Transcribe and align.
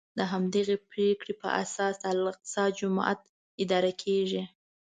د 0.17 0.19
همدغې 0.31 0.77
پرېکړې 0.89 1.33
په 1.41 1.47
اساس 1.63 1.93
د 1.99 2.03
الاقصی 2.13 2.63
جومات 2.77 3.19
اداره 3.63 3.91
کېږي. 4.03 4.43